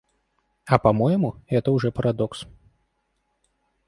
А 0.65 0.79
по-моему, 0.79 1.35
это 1.45 1.69
уже 1.71 1.91
парадокс. 1.91 2.47